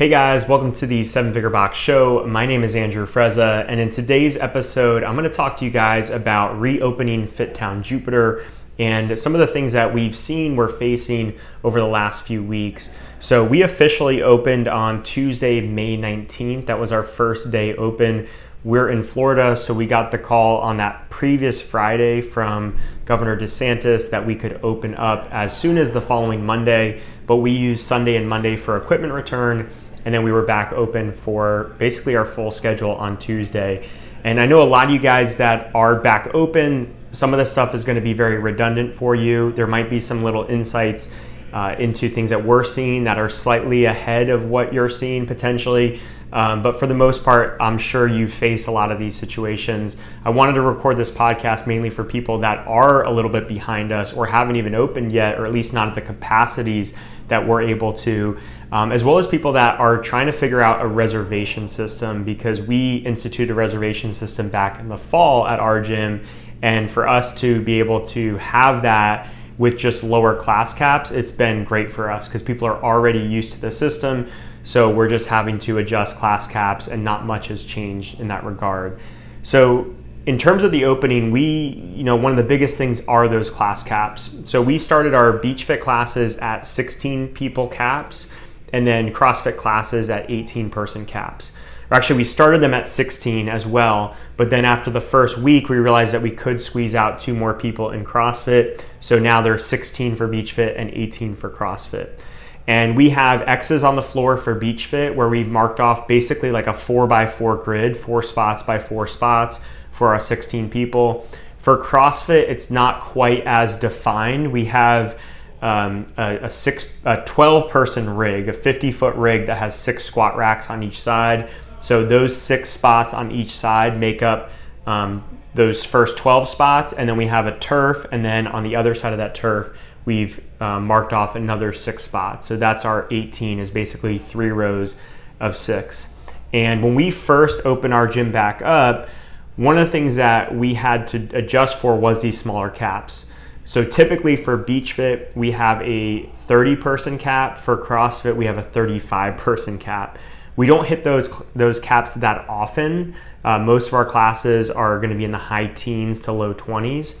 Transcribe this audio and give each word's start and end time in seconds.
Hey 0.00 0.08
guys, 0.08 0.48
welcome 0.48 0.72
to 0.76 0.86
the 0.86 1.04
Seven 1.04 1.34
Figure 1.34 1.50
Box 1.50 1.76
Show. 1.76 2.26
My 2.26 2.46
name 2.46 2.64
is 2.64 2.74
Andrew 2.74 3.06
Frezza, 3.06 3.66
and 3.68 3.78
in 3.78 3.90
today's 3.90 4.38
episode, 4.38 5.04
I'm 5.04 5.14
going 5.14 5.28
to 5.28 5.30
talk 5.30 5.58
to 5.58 5.64
you 5.66 5.70
guys 5.70 6.08
about 6.08 6.58
reopening 6.58 7.28
FitTown 7.28 7.82
Jupiter 7.82 8.46
and 8.78 9.18
some 9.18 9.34
of 9.34 9.40
the 9.40 9.46
things 9.46 9.74
that 9.74 9.92
we've 9.92 10.16
seen 10.16 10.56
we're 10.56 10.70
facing 10.70 11.38
over 11.62 11.78
the 11.78 11.86
last 11.86 12.22
few 12.22 12.42
weeks. 12.42 12.90
So, 13.18 13.44
we 13.44 13.60
officially 13.60 14.22
opened 14.22 14.68
on 14.68 15.02
Tuesday, 15.02 15.60
May 15.60 15.98
19th. 15.98 16.64
That 16.64 16.80
was 16.80 16.92
our 16.92 17.02
first 17.02 17.50
day 17.50 17.74
open. 17.74 18.26
We're 18.64 18.88
in 18.88 19.04
Florida, 19.04 19.54
so 19.54 19.74
we 19.74 19.86
got 19.86 20.10
the 20.10 20.18
call 20.18 20.62
on 20.62 20.78
that 20.78 21.10
previous 21.10 21.60
Friday 21.60 22.22
from 22.22 22.78
Governor 23.04 23.38
DeSantis 23.38 24.10
that 24.10 24.26
we 24.26 24.34
could 24.34 24.60
open 24.62 24.94
up 24.94 25.28
as 25.30 25.54
soon 25.54 25.76
as 25.76 25.92
the 25.92 26.00
following 26.00 26.44
Monday. 26.44 27.02
But 27.26 27.36
we 27.36 27.52
used 27.52 27.86
Sunday 27.86 28.16
and 28.16 28.28
Monday 28.28 28.56
for 28.56 28.76
equipment 28.76 29.12
return, 29.14 29.70
and 30.04 30.14
then 30.14 30.22
we 30.22 30.32
were 30.32 30.42
back 30.42 30.72
open 30.72 31.12
for 31.12 31.74
basically 31.78 32.16
our 32.16 32.24
full 32.24 32.50
schedule 32.50 32.92
on 32.92 33.18
Tuesday. 33.18 33.88
And 34.24 34.38
I 34.40 34.46
know 34.46 34.62
a 34.62 34.64
lot 34.64 34.86
of 34.86 34.90
you 34.92 34.98
guys 34.98 35.38
that 35.38 35.74
are 35.74 35.96
back 35.96 36.30
open, 36.34 36.94
some 37.12 37.32
of 37.32 37.38
the 37.38 37.44
stuff 37.44 37.74
is 37.74 37.84
going 37.84 37.96
to 37.96 38.02
be 38.02 38.12
very 38.12 38.38
redundant 38.38 38.94
for 38.94 39.14
you. 39.14 39.52
There 39.52 39.66
might 39.66 39.90
be 39.90 40.00
some 40.00 40.22
little 40.22 40.44
insights 40.44 41.12
uh, 41.52 41.74
into 41.78 42.08
things 42.08 42.30
that 42.30 42.44
we're 42.44 42.64
seeing 42.64 43.04
that 43.04 43.18
are 43.18 43.30
slightly 43.30 43.84
ahead 43.84 44.28
of 44.28 44.44
what 44.44 44.72
you're 44.72 44.88
seeing 44.88 45.26
potentially. 45.26 46.00
Um, 46.32 46.62
but 46.62 46.78
for 46.78 46.86
the 46.86 46.94
most 46.94 47.24
part, 47.24 47.56
I'm 47.60 47.76
sure 47.76 48.06
you 48.06 48.28
face 48.28 48.66
a 48.66 48.70
lot 48.70 48.92
of 48.92 48.98
these 48.98 49.16
situations. 49.16 49.96
I 50.24 50.30
wanted 50.30 50.52
to 50.52 50.60
record 50.60 50.96
this 50.96 51.10
podcast 51.10 51.66
mainly 51.66 51.90
for 51.90 52.04
people 52.04 52.38
that 52.38 52.66
are 52.68 53.02
a 53.04 53.10
little 53.10 53.30
bit 53.30 53.48
behind 53.48 53.90
us 53.90 54.12
or 54.12 54.26
haven't 54.26 54.56
even 54.56 54.74
opened 54.74 55.12
yet, 55.12 55.38
or 55.38 55.46
at 55.46 55.52
least 55.52 55.72
not 55.72 55.88
at 55.88 55.94
the 55.94 56.02
capacities 56.02 56.94
that 57.28 57.46
we're 57.46 57.62
able 57.62 57.92
to, 57.94 58.38
um, 58.70 58.92
as 58.92 59.02
well 59.02 59.18
as 59.18 59.26
people 59.26 59.52
that 59.52 59.78
are 59.80 60.00
trying 60.00 60.26
to 60.26 60.32
figure 60.32 60.60
out 60.60 60.82
a 60.82 60.86
reservation 60.86 61.68
system 61.68 62.24
because 62.24 62.60
we 62.60 62.96
instituted 62.98 63.52
a 63.52 63.54
reservation 63.54 64.14
system 64.14 64.48
back 64.48 64.78
in 64.78 64.88
the 64.88 64.98
fall 64.98 65.46
at 65.46 65.58
our 65.58 65.80
gym. 65.80 66.24
And 66.62 66.90
for 66.90 67.08
us 67.08 67.34
to 67.40 67.62
be 67.62 67.78
able 67.78 68.06
to 68.08 68.36
have 68.36 68.82
that 68.82 69.28
with 69.60 69.76
just 69.76 70.02
lower 70.02 70.34
class 70.34 70.72
caps, 70.72 71.10
it's 71.10 71.30
been 71.30 71.64
great 71.64 71.92
for 71.92 72.10
us 72.10 72.26
because 72.26 72.40
people 72.40 72.66
are 72.66 72.82
already 72.82 73.18
used 73.18 73.52
to 73.52 73.60
the 73.60 73.70
system. 73.70 74.26
So 74.64 74.88
we're 74.88 75.10
just 75.10 75.28
having 75.28 75.58
to 75.60 75.76
adjust 75.76 76.16
class 76.16 76.46
caps, 76.46 76.88
and 76.88 77.04
not 77.04 77.26
much 77.26 77.48
has 77.48 77.62
changed 77.62 78.20
in 78.20 78.28
that 78.28 78.42
regard. 78.42 78.98
So 79.42 79.94
in 80.24 80.38
terms 80.38 80.64
of 80.64 80.72
the 80.72 80.86
opening, 80.86 81.30
we, 81.30 81.92
you 81.94 82.04
know, 82.04 82.16
one 82.16 82.32
of 82.32 82.38
the 82.38 82.42
biggest 82.42 82.78
things 82.78 83.06
are 83.06 83.28
those 83.28 83.50
class 83.50 83.82
caps. 83.82 84.34
So 84.46 84.62
we 84.62 84.78
started 84.78 85.12
our 85.12 85.34
beach 85.34 85.64
fit 85.64 85.82
classes 85.82 86.38
at 86.38 86.66
16 86.66 87.28
people 87.34 87.68
caps, 87.68 88.28
and 88.72 88.86
then 88.86 89.12
CrossFit 89.12 89.58
classes 89.58 90.08
at 90.08 90.30
18 90.30 90.70
person 90.70 91.04
caps. 91.04 91.52
Or 91.90 91.96
actually, 91.96 92.18
we 92.18 92.24
started 92.24 92.60
them 92.60 92.72
at 92.72 92.88
16 92.88 93.48
as 93.48 93.66
well, 93.66 94.16
but 94.36 94.48
then 94.50 94.64
after 94.64 94.90
the 94.90 95.00
first 95.00 95.38
week, 95.38 95.68
we 95.68 95.76
realized 95.78 96.12
that 96.12 96.22
we 96.22 96.30
could 96.30 96.60
squeeze 96.60 96.94
out 96.94 97.18
two 97.18 97.34
more 97.34 97.52
people 97.52 97.90
in 97.90 98.04
CrossFit. 98.04 98.80
So 99.00 99.18
now 99.18 99.42
there's 99.42 99.64
16 99.66 100.14
for 100.14 100.28
Beach 100.28 100.52
Fit 100.52 100.76
and 100.76 100.90
18 100.90 101.34
for 101.34 101.50
CrossFit. 101.50 102.18
And 102.66 102.96
we 102.96 103.10
have 103.10 103.42
X's 103.42 103.82
on 103.82 103.96
the 103.96 104.02
floor 104.02 104.36
for 104.36 104.54
Beach 104.54 104.86
Fit 104.86 105.16
where 105.16 105.28
we've 105.28 105.48
marked 105.48 105.80
off 105.80 106.06
basically 106.06 106.52
like 106.52 106.68
a 106.68 106.74
four 106.74 107.08
by 107.08 107.26
four 107.26 107.56
grid, 107.56 107.96
four 107.96 108.22
spots 108.22 108.62
by 108.62 108.78
four 108.78 109.08
spots 109.08 109.58
for 109.90 110.12
our 110.12 110.20
16 110.20 110.70
people. 110.70 111.26
For 111.58 111.76
CrossFit, 111.76 112.48
it's 112.48 112.70
not 112.70 113.00
quite 113.00 113.42
as 113.44 113.76
defined. 113.76 114.52
We 114.52 114.66
have 114.66 115.18
um, 115.60 116.06
a, 116.16 116.36
a, 116.44 116.50
six, 116.50 116.90
a 117.04 117.22
12 117.26 117.70
person 117.70 118.16
rig, 118.16 118.48
a 118.48 118.52
50 118.52 118.92
foot 118.92 119.16
rig 119.16 119.46
that 119.46 119.58
has 119.58 119.74
six 119.74 120.04
squat 120.04 120.36
racks 120.36 120.70
on 120.70 120.84
each 120.84 121.00
side. 121.00 121.50
So 121.80 122.04
those 122.04 122.36
six 122.36 122.70
spots 122.70 123.14
on 123.14 123.30
each 123.30 123.54
side 123.54 123.98
make 123.98 124.22
up 124.22 124.50
um, 124.86 125.24
those 125.54 125.84
first 125.84 126.16
12 126.18 126.48
spots. 126.48 126.92
And 126.92 127.08
then 127.08 127.16
we 127.16 127.26
have 127.26 127.46
a 127.46 127.58
turf. 127.58 128.06
And 128.12 128.24
then 128.24 128.46
on 128.46 128.62
the 128.62 128.76
other 128.76 128.94
side 128.94 129.12
of 129.12 129.18
that 129.18 129.34
turf, 129.34 129.76
we've 130.04 130.42
uh, 130.60 130.80
marked 130.80 131.12
off 131.12 131.34
another 131.34 131.72
six 131.72 132.04
spots. 132.04 132.48
So 132.48 132.56
that's 132.56 132.84
our 132.84 133.06
18 133.10 133.58
is 133.58 133.70
basically 133.70 134.18
three 134.18 134.50
rows 134.50 134.94
of 135.38 135.56
six. 135.56 136.12
And 136.52 136.82
when 136.82 136.94
we 136.94 137.10
first 137.10 137.64
opened 137.64 137.94
our 137.94 138.06
gym 138.06 138.32
back 138.32 138.60
up, 138.62 139.08
one 139.56 139.78
of 139.78 139.86
the 139.86 139.92
things 139.92 140.16
that 140.16 140.54
we 140.54 140.74
had 140.74 141.06
to 141.08 141.28
adjust 141.32 141.78
for 141.78 141.96
was 141.96 142.22
these 142.22 142.40
smaller 142.40 142.70
caps. 142.70 143.30
So 143.64 143.84
typically 143.84 144.36
for 144.36 144.56
Beach 144.56 144.94
Fit, 144.94 145.32
we 145.34 145.52
have 145.52 145.80
a 145.82 146.26
30 146.34 146.76
person 146.76 147.18
cap. 147.18 147.58
For 147.58 147.76
CrossFit, 147.76 148.36
we 148.36 148.46
have 148.46 148.58
a 148.58 148.62
35 148.62 149.36
person 149.36 149.78
cap. 149.78 150.18
We 150.60 150.66
don't 150.66 150.86
hit 150.86 151.04
those 151.04 151.32
those 151.56 151.80
caps 151.80 152.12
that 152.16 152.46
often. 152.46 153.14
Uh, 153.42 153.58
most 153.58 153.88
of 153.88 153.94
our 153.94 154.04
classes 154.04 154.68
are 154.68 154.98
going 154.98 155.08
to 155.08 155.16
be 155.16 155.24
in 155.24 155.32
the 155.32 155.38
high 155.38 155.68
teens 155.68 156.20
to 156.20 156.32
low 156.32 156.52
20s. 156.52 157.16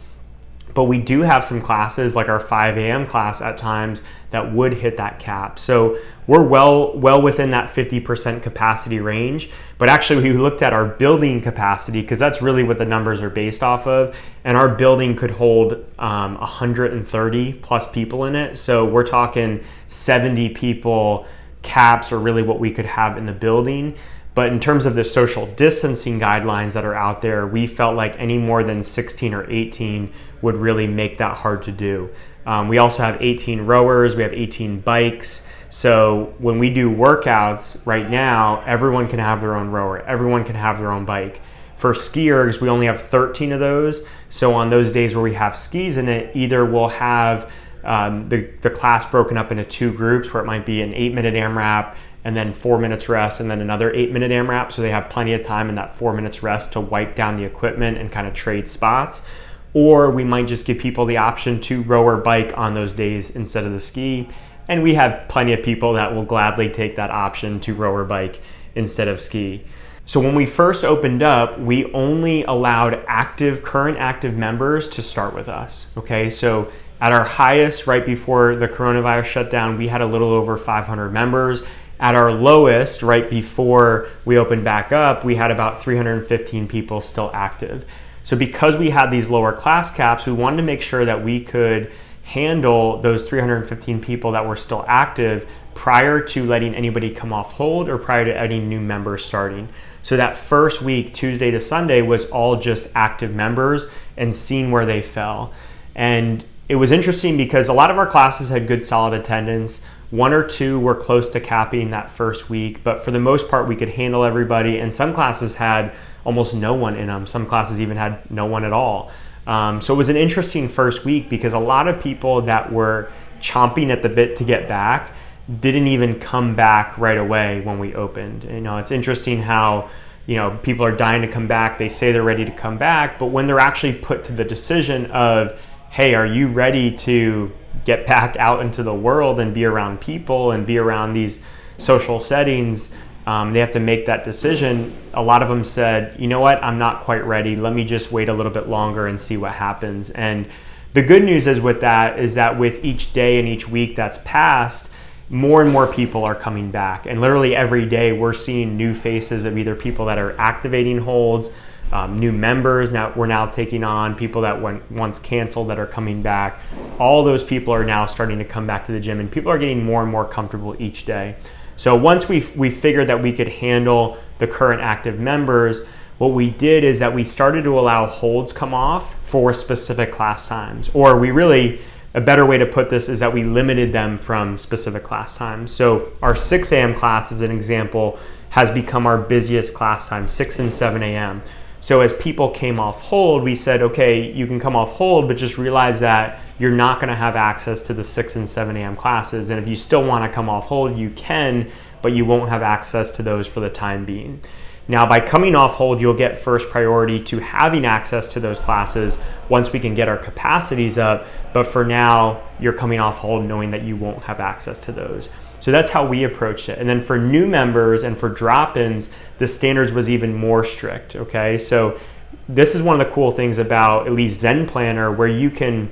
But 0.74 0.84
we 0.84 1.00
do 1.00 1.22
have 1.22 1.42
some 1.42 1.62
classes 1.62 2.14
like 2.14 2.28
our 2.28 2.38
5 2.38 2.76
a.m. 2.76 3.06
class 3.06 3.40
at 3.40 3.56
times 3.56 4.02
that 4.30 4.52
would 4.52 4.74
hit 4.74 4.98
that 4.98 5.20
cap. 5.20 5.58
So 5.58 5.98
we're 6.26 6.46
well 6.46 6.94
well 6.98 7.22
within 7.22 7.50
that 7.52 7.72
50% 7.72 8.42
capacity 8.42 9.00
range. 9.00 9.48
But 9.78 9.88
actually 9.88 10.22
we 10.22 10.36
looked 10.36 10.60
at 10.60 10.74
our 10.74 10.84
building 10.84 11.40
capacity 11.40 12.02
because 12.02 12.18
that's 12.18 12.42
really 12.42 12.62
what 12.62 12.76
the 12.76 12.84
numbers 12.84 13.22
are 13.22 13.30
based 13.30 13.62
off 13.62 13.86
of. 13.86 14.14
And 14.44 14.58
our 14.58 14.68
building 14.68 15.16
could 15.16 15.30
hold 15.30 15.82
um, 15.98 16.38
130 16.38 17.54
plus 17.54 17.90
people 17.90 18.26
in 18.26 18.36
it. 18.36 18.58
So 18.58 18.84
we're 18.84 19.06
talking 19.06 19.64
70 19.88 20.50
people 20.50 21.26
caps 21.62 22.12
or 22.12 22.18
really 22.18 22.42
what 22.42 22.60
we 22.60 22.70
could 22.70 22.86
have 22.86 23.16
in 23.16 23.26
the 23.26 23.32
building. 23.32 23.96
But 24.34 24.52
in 24.52 24.60
terms 24.60 24.86
of 24.86 24.94
the 24.94 25.04
social 25.04 25.46
distancing 25.46 26.20
guidelines 26.20 26.72
that 26.74 26.84
are 26.84 26.94
out 26.94 27.20
there, 27.20 27.46
we 27.46 27.66
felt 27.66 27.96
like 27.96 28.14
any 28.18 28.38
more 28.38 28.62
than 28.62 28.84
16 28.84 29.34
or 29.34 29.50
18 29.50 30.12
would 30.40 30.56
really 30.56 30.86
make 30.86 31.18
that 31.18 31.38
hard 31.38 31.62
to 31.64 31.72
do. 31.72 32.10
Um, 32.46 32.68
we 32.68 32.78
also 32.78 33.02
have 33.02 33.20
18 33.20 33.62
rowers, 33.62 34.16
we 34.16 34.22
have 34.22 34.32
18 34.32 34.80
bikes. 34.80 35.46
So 35.68 36.34
when 36.38 36.58
we 36.58 36.72
do 36.72 36.90
workouts 36.90 37.86
right 37.86 38.08
now, 38.08 38.62
everyone 38.66 39.08
can 39.08 39.18
have 39.18 39.40
their 39.40 39.56
own 39.56 39.70
rower, 39.70 40.00
everyone 40.00 40.44
can 40.44 40.54
have 40.56 40.78
their 40.78 40.90
own 40.90 41.04
bike. 41.04 41.40
For 41.76 41.94
skiers, 41.94 42.60
we 42.60 42.68
only 42.68 42.86
have 42.86 43.00
13 43.00 43.52
of 43.52 43.60
those. 43.60 44.04
So 44.28 44.54
on 44.54 44.70
those 44.70 44.92
days 44.92 45.14
where 45.14 45.24
we 45.24 45.34
have 45.34 45.56
skis 45.56 45.96
in 45.96 46.08
it, 46.08 46.34
either 46.36 46.64
we'll 46.64 46.88
have 46.88 47.50
um, 47.84 48.28
the, 48.28 48.50
the 48.60 48.70
class 48.70 49.10
broken 49.10 49.36
up 49.36 49.50
into 49.50 49.64
two 49.64 49.92
groups 49.92 50.32
where 50.32 50.42
it 50.42 50.46
might 50.46 50.66
be 50.66 50.82
an 50.82 50.94
eight 50.94 51.14
minute 51.14 51.34
AMRAP 51.34 51.96
and 52.24 52.36
then 52.36 52.52
four 52.52 52.78
minutes 52.78 53.08
rest 53.08 53.40
and 53.40 53.50
then 53.50 53.60
another 53.60 53.92
eight 53.94 54.12
minute 54.12 54.30
AMRAP. 54.30 54.72
So 54.72 54.82
they 54.82 54.90
have 54.90 55.08
plenty 55.08 55.32
of 55.32 55.42
time 55.42 55.68
in 55.68 55.74
that 55.76 55.96
four 55.96 56.12
minutes 56.12 56.42
rest 56.42 56.72
to 56.72 56.80
wipe 56.80 57.14
down 57.14 57.36
the 57.36 57.44
equipment 57.44 57.98
and 57.98 58.12
kind 58.12 58.26
of 58.26 58.34
trade 58.34 58.68
spots. 58.68 59.26
Or 59.72 60.10
we 60.10 60.24
might 60.24 60.48
just 60.48 60.66
give 60.66 60.78
people 60.78 61.06
the 61.06 61.16
option 61.16 61.60
to 61.62 61.82
row 61.82 62.02
or 62.02 62.16
bike 62.16 62.56
on 62.58 62.74
those 62.74 62.94
days 62.94 63.30
instead 63.30 63.64
of 63.64 63.72
the 63.72 63.80
ski. 63.80 64.28
And 64.68 64.82
we 64.82 64.94
have 64.94 65.28
plenty 65.28 65.52
of 65.52 65.62
people 65.62 65.94
that 65.94 66.14
will 66.14 66.24
gladly 66.24 66.70
take 66.70 66.96
that 66.96 67.10
option 67.10 67.60
to 67.60 67.74
row 67.74 67.94
or 67.94 68.04
bike 68.04 68.40
instead 68.74 69.08
of 69.08 69.20
ski. 69.20 69.64
So 70.06 70.18
when 70.18 70.34
we 70.34 70.44
first 70.44 70.84
opened 70.84 71.22
up, 71.22 71.60
we 71.60 71.90
only 71.92 72.42
allowed 72.42 73.04
active, 73.06 73.62
current 73.62 73.96
active 73.98 74.34
members 74.36 74.88
to 74.88 75.02
start 75.02 75.34
with 75.34 75.48
us. 75.48 75.86
Okay, 75.96 76.28
so 76.30 76.70
at 77.00 77.12
our 77.12 77.24
highest, 77.24 77.86
right 77.86 78.04
before 78.04 78.56
the 78.56 78.68
coronavirus 78.68 79.24
shutdown, 79.24 79.78
we 79.78 79.88
had 79.88 80.02
a 80.02 80.06
little 80.06 80.30
over 80.30 80.58
500 80.58 81.10
members. 81.10 81.62
At 81.98 82.14
our 82.14 82.32
lowest, 82.32 83.02
right 83.02 83.28
before 83.28 84.08
we 84.24 84.36
opened 84.36 84.64
back 84.64 84.92
up, 84.92 85.24
we 85.24 85.36
had 85.36 85.50
about 85.50 85.82
315 85.82 86.68
people 86.68 87.00
still 87.00 87.30
active. 87.32 87.84
So, 88.24 88.36
because 88.36 88.76
we 88.76 88.90
had 88.90 89.10
these 89.10 89.28
lower 89.28 89.52
class 89.52 89.94
caps, 89.94 90.26
we 90.26 90.32
wanted 90.32 90.58
to 90.58 90.62
make 90.62 90.82
sure 90.82 91.04
that 91.04 91.24
we 91.24 91.42
could 91.42 91.90
handle 92.22 93.00
those 93.00 93.28
315 93.28 94.00
people 94.00 94.32
that 94.32 94.46
were 94.46 94.56
still 94.56 94.84
active 94.86 95.48
prior 95.74 96.20
to 96.20 96.44
letting 96.44 96.74
anybody 96.74 97.10
come 97.10 97.32
off 97.32 97.52
hold 97.52 97.88
or 97.88 97.98
prior 97.98 98.24
to 98.26 98.38
any 98.38 98.60
new 98.60 98.80
members 98.80 99.24
starting. 99.24 99.68
So, 100.02 100.16
that 100.16 100.36
first 100.36 100.82
week, 100.82 101.14
Tuesday 101.14 101.50
to 101.50 101.60
Sunday, 101.60 102.02
was 102.02 102.30
all 102.30 102.56
just 102.56 102.88
active 102.94 103.34
members 103.34 103.88
and 104.16 104.36
seeing 104.36 104.70
where 104.70 104.86
they 104.86 105.00
fell. 105.00 105.52
And 105.94 106.44
it 106.70 106.76
was 106.76 106.92
interesting 106.92 107.36
because 107.36 107.68
a 107.68 107.72
lot 107.72 107.90
of 107.90 107.98
our 107.98 108.06
classes 108.06 108.50
had 108.50 108.68
good 108.68 108.86
solid 108.86 109.12
attendance. 109.20 109.82
One 110.10 110.32
or 110.32 110.46
two 110.46 110.78
were 110.78 110.94
close 110.94 111.28
to 111.30 111.40
capping 111.40 111.90
that 111.90 112.12
first 112.12 112.48
week, 112.48 112.84
but 112.84 113.04
for 113.04 113.10
the 113.10 113.18
most 113.18 113.48
part, 113.48 113.66
we 113.66 113.74
could 113.74 113.88
handle 113.88 114.22
everybody. 114.22 114.78
And 114.78 114.94
some 114.94 115.12
classes 115.12 115.56
had 115.56 115.92
almost 116.24 116.54
no 116.54 116.72
one 116.74 116.94
in 116.94 117.08
them. 117.08 117.26
Some 117.26 117.44
classes 117.44 117.80
even 117.80 117.96
had 117.96 118.30
no 118.30 118.46
one 118.46 118.64
at 118.64 118.72
all. 118.72 119.10
Um, 119.48 119.82
so 119.82 119.92
it 119.92 119.96
was 119.96 120.10
an 120.10 120.16
interesting 120.16 120.68
first 120.68 121.04
week 121.04 121.28
because 121.28 121.54
a 121.54 121.58
lot 121.58 121.88
of 121.88 122.00
people 122.00 122.42
that 122.42 122.72
were 122.72 123.10
chomping 123.40 123.90
at 123.90 124.02
the 124.02 124.08
bit 124.08 124.36
to 124.36 124.44
get 124.44 124.68
back 124.68 125.12
didn't 125.58 125.88
even 125.88 126.20
come 126.20 126.54
back 126.54 126.96
right 126.96 127.18
away 127.18 127.62
when 127.62 127.80
we 127.80 127.96
opened. 127.96 128.44
You 128.44 128.60
know, 128.60 128.78
it's 128.78 128.92
interesting 128.92 129.42
how 129.42 129.90
you 130.28 130.36
know 130.36 130.56
people 130.62 130.84
are 130.84 130.94
dying 130.94 131.22
to 131.22 131.28
come 131.28 131.48
back. 131.48 131.78
They 131.78 131.88
say 131.88 132.12
they're 132.12 132.22
ready 132.22 132.44
to 132.44 132.52
come 132.52 132.78
back, 132.78 133.18
but 133.18 133.26
when 133.26 133.48
they're 133.48 133.58
actually 133.58 133.94
put 133.94 134.22
to 134.26 134.32
the 134.32 134.44
decision 134.44 135.10
of 135.10 135.58
hey, 135.90 136.14
are 136.14 136.26
you 136.26 136.48
ready 136.48 136.96
to 136.96 137.52
get 137.84 138.06
back 138.06 138.36
out 138.36 138.60
into 138.60 138.82
the 138.82 138.94
world 138.94 139.40
and 139.40 139.52
be 139.52 139.64
around 139.64 140.00
people 140.00 140.52
and 140.52 140.66
be 140.66 140.78
around 140.78 141.12
these 141.12 141.44
social 141.78 142.20
settings, 142.20 142.92
um, 143.26 143.52
they 143.52 143.60
have 143.60 143.72
to 143.72 143.80
make 143.80 144.06
that 144.06 144.24
decision. 144.24 144.96
A 145.14 145.22
lot 145.22 145.42
of 145.42 145.48
them 145.48 145.64
said, 145.64 146.18
you 146.18 146.26
know 146.28 146.40
what, 146.40 146.62
I'm 146.62 146.78
not 146.78 147.02
quite 147.04 147.24
ready. 147.24 147.56
Let 147.56 147.74
me 147.74 147.84
just 147.84 148.12
wait 148.12 148.28
a 148.28 148.32
little 148.32 148.52
bit 148.52 148.68
longer 148.68 149.06
and 149.06 149.20
see 149.20 149.36
what 149.36 149.52
happens. 149.52 150.10
And 150.10 150.48
the 150.92 151.02
good 151.02 151.24
news 151.24 151.46
is 151.46 151.60
with 151.60 151.80
that 151.80 152.18
is 152.18 152.34
that 152.34 152.58
with 152.58 152.84
each 152.84 153.12
day 153.12 153.38
and 153.38 153.48
each 153.48 153.68
week 153.68 153.96
that's 153.96 154.18
passed, 154.24 154.90
more 155.28 155.62
and 155.62 155.70
more 155.72 155.86
people 155.86 156.24
are 156.24 156.34
coming 156.34 156.70
back. 156.70 157.06
And 157.06 157.20
literally 157.20 157.54
every 157.54 157.86
day, 157.86 158.12
we're 158.12 158.32
seeing 158.32 158.76
new 158.76 158.94
faces 158.94 159.44
of 159.44 159.56
either 159.56 159.76
people 159.76 160.06
that 160.06 160.18
are 160.18 160.36
activating 160.38 160.98
holds, 160.98 161.50
um, 161.92 162.18
new 162.18 162.32
members 162.32 162.92
now 162.92 163.12
we're 163.16 163.26
now 163.26 163.46
taking 163.46 163.82
on 163.82 164.14
people 164.14 164.42
that 164.42 164.60
went 164.62 164.90
once 164.90 165.18
canceled 165.18 165.68
that 165.68 165.78
are 165.78 165.86
coming 165.86 166.22
back. 166.22 166.60
All 166.98 167.24
those 167.24 167.44
people 167.44 167.74
are 167.74 167.84
now 167.84 168.06
starting 168.06 168.38
to 168.38 168.44
come 168.44 168.66
back 168.66 168.86
to 168.86 168.92
the 168.92 169.00
gym 169.00 169.20
and 169.20 169.30
people 169.30 169.50
are 169.50 169.58
getting 169.58 169.84
more 169.84 170.02
and 170.02 170.10
more 170.10 170.24
comfortable 170.24 170.76
each 170.80 171.04
day. 171.04 171.36
So 171.76 171.96
once 171.96 172.28
we 172.28 172.46
we 172.54 172.70
figured 172.70 173.08
that 173.08 173.22
we 173.22 173.32
could 173.32 173.48
handle 173.48 174.18
the 174.38 174.46
current 174.46 174.80
active 174.80 175.18
members 175.18 175.86
what 176.20 176.34
we 176.34 176.50
did 176.50 176.84
is 176.84 176.98
that 176.98 177.14
we 177.14 177.24
started 177.24 177.64
to 177.64 177.78
allow 177.78 178.04
holds 178.04 178.52
come 178.52 178.74
off 178.74 179.14
for 179.26 179.54
specific 179.54 180.12
class 180.12 180.46
times. 180.46 180.90
Or 180.92 181.18
we 181.18 181.30
really 181.30 181.80
a 182.12 182.20
better 182.20 182.44
way 182.44 182.58
to 182.58 182.66
put 182.66 182.90
this 182.90 183.08
is 183.08 183.20
that 183.20 183.32
we 183.32 183.42
limited 183.42 183.94
them 183.94 184.18
from 184.18 184.58
specific 184.58 185.02
class 185.02 185.38
times. 185.38 185.72
So 185.72 186.12
our 186.20 186.36
6 186.36 186.72
a.m 186.72 186.94
class 186.94 187.32
as 187.32 187.40
an 187.40 187.50
example 187.50 188.18
has 188.50 188.70
become 188.70 189.06
our 189.06 189.16
busiest 189.16 189.72
class 189.72 190.08
time 190.10 190.28
6 190.28 190.58
and 190.58 190.74
7 190.74 191.02
a.m 191.02 191.42
so 191.80 192.00
as 192.00 192.12
people 192.14 192.50
came 192.50 192.78
off 192.78 193.00
hold, 193.00 193.42
we 193.42 193.56
said, 193.56 193.80
okay, 193.80 194.30
you 194.32 194.46
can 194.46 194.60
come 194.60 194.76
off 194.76 194.92
hold, 194.92 195.28
but 195.28 195.36
just 195.36 195.56
realize 195.56 196.00
that 196.00 196.38
you're 196.58 196.70
not 196.70 197.00
going 197.00 197.08
to 197.08 197.16
have 197.16 197.36
access 197.36 197.80
to 197.80 197.94
the 197.94 198.04
6 198.04 198.36
and 198.36 198.48
7 198.48 198.76
a.m. 198.76 198.96
classes. 198.96 199.48
And 199.48 199.58
if 199.58 199.66
you 199.66 199.76
still 199.76 200.04
want 200.04 200.30
to 200.30 200.34
come 200.34 200.50
off 200.50 200.66
hold, 200.66 200.98
you 200.98 201.10
can, 201.10 201.70
but 202.02 202.12
you 202.12 202.26
won't 202.26 202.50
have 202.50 202.62
access 202.62 203.10
to 203.12 203.22
those 203.22 203.46
for 203.46 203.60
the 203.60 203.70
time 203.70 204.04
being. 204.04 204.42
Now, 204.88 205.06
by 205.06 205.20
coming 205.20 205.54
off 205.54 205.74
hold, 205.74 206.00
you'll 206.00 206.14
get 206.14 206.38
first 206.38 206.68
priority 206.68 207.22
to 207.24 207.38
having 207.38 207.86
access 207.86 208.26
to 208.32 208.40
those 208.40 208.58
classes 208.58 209.18
once 209.48 209.72
we 209.72 209.80
can 209.80 209.94
get 209.94 210.08
our 210.08 210.18
capacities 210.18 210.98
up. 210.98 211.26
But 211.54 211.66
for 211.66 211.84
now, 211.84 212.42
you're 212.58 212.72
coming 212.72 212.98
off 212.98 213.18
hold 213.18 213.44
knowing 213.44 213.70
that 213.70 213.84
you 213.84 213.96
won't 213.96 214.24
have 214.24 214.40
access 214.40 214.78
to 214.80 214.92
those. 214.92 215.30
So 215.60 215.70
that's 215.70 215.90
how 215.90 216.06
we 216.06 216.24
approached 216.24 216.68
it. 216.68 216.78
And 216.78 216.88
then 216.88 217.00
for 217.00 217.18
new 217.18 217.46
members 217.46 218.02
and 218.02 218.16
for 218.16 218.28
drop 218.28 218.76
ins, 218.76 219.12
the 219.38 219.46
standards 219.46 219.92
was 219.92 220.08
even 220.08 220.34
more 220.34 220.64
strict. 220.64 221.16
Okay. 221.16 221.58
So 221.58 222.00
this 222.48 222.74
is 222.74 222.82
one 222.82 223.00
of 223.00 223.06
the 223.06 223.12
cool 223.12 223.30
things 223.30 223.58
about 223.58 224.06
at 224.06 224.12
least 224.12 224.40
Zen 224.40 224.66
Planner 224.66 225.12
where 225.12 225.28
you 225.28 225.50
can 225.50 225.90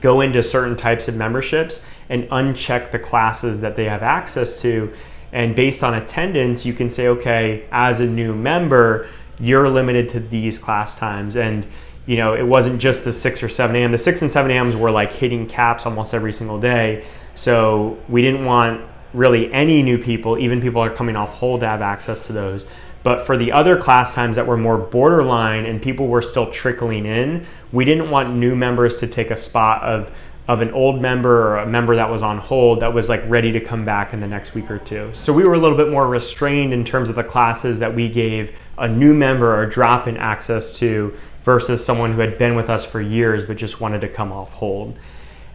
go 0.00 0.20
into 0.20 0.42
certain 0.42 0.76
types 0.76 1.06
of 1.08 1.14
memberships 1.14 1.86
and 2.08 2.24
uncheck 2.30 2.90
the 2.90 2.98
classes 2.98 3.60
that 3.60 3.76
they 3.76 3.84
have 3.84 4.02
access 4.02 4.60
to. 4.62 4.92
And 5.32 5.54
based 5.54 5.82
on 5.82 5.94
attendance, 5.94 6.64
you 6.64 6.72
can 6.72 6.90
say, 6.90 7.08
okay, 7.08 7.66
as 7.70 8.00
a 8.00 8.06
new 8.06 8.34
member, 8.34 9.08
you're 9.38 9.68
limited 9.68 10.08
to 10.10 10.20
these 10.20 10.58
class 10.58 10.96
times. 10.96 11.36
And 11.36 11.66
you 12.06 12.16
know, 12.16 12.34
it 12.34 12.42
wasn't 12.42 12.80
just 12.80 13.04
the 13.04 13.12
6 13.12 13.42
or 13.42 13.48
7 13.48 13.74
a.m. 13.74 13.92
The 13.92 13.98
6 13.98 14.22
and 14.22 14.30
7 14.30 14.50
a.m.s 14.50 14.76
were 14.76 14.90
like 14.90 15.12
hitting 15.12 15.46
caps 15.46 15.86
almost 15.86 16.12
every 16.12 16.32
single 16.32 16.60
day. 16.60 17.04
So 17.34 17.98
we 18.08 18.22
didn't 18.22 18.44
want 18.44 18.86
really 19.14 19.52
any 19.52 19.82
new 19.82 19.98
people, 19.98 20.38
even 20.38 20.60
people 20.60 20.80
are 20.80 20.90
coming 20.90 21.16
off 21.16 21.34
hold 21.34 21.60
to 21.60 21.68
have 21.68 21.80
access 21.80 22.26
to 22.26 22.32
those. 22.32 22.66
But 23.02 23.26
for 23.26 23.36
the 23.36 23.52
other 23.52 23.76
class 23.76 24.14
times 24.14 24.36
that 24.36 24.46
were 24.46 24.56
more 24.56 24.78
borderline 24.78 25.66
and 25.66 25.80
people 25.80 26.08
were 26.08 26.22
still 26.22 26.50
trickling 26.50 27.06
in, 27.06 27.46
we 27.70 27.84
didn't 27.84 28.10
want 28.10 28.34
new 28.34 28.56
members 28.56 28.98
to 28.98 29.06
take 29.06 29.30
a 29.30 29.36
spot 29.36 29.82
of 29.82 30.10
of 30.46 30.60
an 30.60 30.70
old 30.72 31.00
member 31.00 31.48
or 31.48 31.56
a 31.56 31.66
member 31.66 31.96
that 31.96 32.10
was 32.10 32.22
on 32.22 32.36
hold 32.36 32.80
that 32.80 32.92
was 32.92 33.08
like 33.08 33.22
ready 33.28 33.52
to 33.52 33.60
come 33.60 33.84
back 33.84 34.12
in 34.12 34.20
the 34.20 34.26
next 34.26 34.54
week 34.54 34.70
or 34.70 34.78
two. 34.78 35.10
So 35.14 35.32
we 35.32 35.44
were 35.44 35.54
a 35.54 35.58
little 35.58 35.76
bit 35.76 35.90
more 35.90 36.06
restrained 36.06 36.74
in 36.74 36.84
terms 36.84 37.08
of 37.08 37.16
the 37.16 37.24
classes 37.24 37.78
that 37.78 37.94
we 37.94 38.10
gave 38.10 38.54
a 38.76 38.86
new 38.86 39.14
member 39.14 39.58
or 39.58 39.64
drop 39.64 40.06
in 40.06 40.18
access 40.18 40.76
to 40.80 41.16
versus 41.44 41.84
someone 41.84 42.12
who 42.12 42.20
had 42.20 42.36
been 42.36 42.56
with 42.56 42.68
us 42.68 42.84
for 42.84 43.00
years 43.00 43.46
but 43.46 43.56
just 43.56 43.80
wanted 43.80 44.02
to 44.02 44.08
come 44.08 44.32
off 44.32 44.52
hold. 44.52 44.98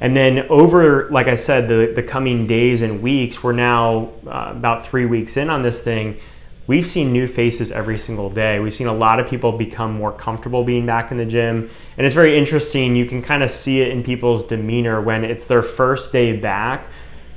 And 0.02 0.16
then 0.16 0.40
over, 0.50 1.10
like 1.10 1.28
I 1.28 1.36
said, 1.36 1.68
the, 1.68 1.92
the 1.94 2.04
coming 2.04 2.48
days 2.48 2.82
and 2.82 3.02
weeks, 3.02 3.44
we're 3.44 3.52
now 3.52 4.12
uh, 4.26 4.54
about 4.56 4.86
three 4.86 5.06
weeks 5.06 5.36
in 5.36 5.50
on 5.50 5.62
this 5.62 5.84
thing. 5.84 6.20
We've 6.68 6.88
seen 6.88 7.12
new 7.12 7.28
faces 7.28 7.72
every 7.72 7.98
single 7.98 8.30
day. 8.30 8.60
We've 8.60 8.76
seen 8.76 8.88
a 8.88 8.94
lot 8.94 9.20
of 9.20 9.28
people 9.28 9.52
become 9.52 9.94
more 9.94 10.12
comfortable 10.12 10.64
being 10.64 10.86
back 10.86 11.12
in 11.12 11.18
the 11.18 11.26
gym. 11.26 11.70
And 11.98 12.06
it's 12.06 12.14
very 12.16 12.38
interesting. 12.38 12.96
You 12.96 13.08
can 13.08 13.22
kind 13.22 13.42
of 13.42 13.50
see 13.50 13.82
it 13.82 13.90
in 13.90 14.04
people's 14.04 14.46
demeanor 14.46 15.02
when 15.02 15.26
it's 15.26 15.48
their 15.48 15.64
first 15.64 16.12
day 16.12 16.38
back. 16.38 16.88